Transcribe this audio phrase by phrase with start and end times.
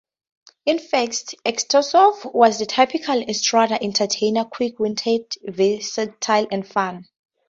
[0.65, 7.07] In fact, Utesov was the typical "estrada" entertainer- quick witted, versatile, and funny.